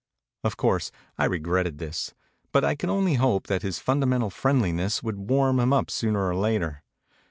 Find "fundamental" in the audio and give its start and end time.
3.77-4.31